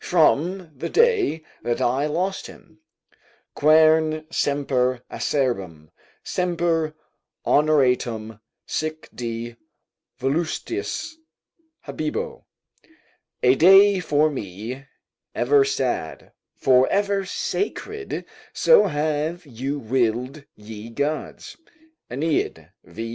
[0.03, 2.79] From the day that I lost him:
[3.53, 5.91] "Quern semper acerbum,
[6.23, 6.95] Semper
[7.45, 9.55] honoratum (sic, di,
[10.19, 11.11] voluistis)
[11.85, 12.45] habebo,"
[13.43, 14.85] ["A day for me
[15.35, 21.55] ever sad, for ever sacred, so have you willed ye gods."
[22.09, 23.09] AEneid, v.